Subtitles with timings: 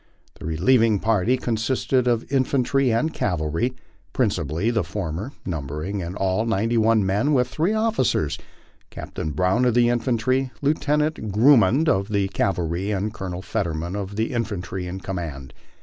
[0.39, 3.75] The relieving party consisted of infantry and cavalry,
[4.13, 8.39] principally the former, numbering in all ninety one men with three officers
[8.89, 14.33] Captain Brown of the infantry, Lieutenant Grummond of the cavalry, and Colonel Fetterman of the
[14.33, 15.53] infantry in command.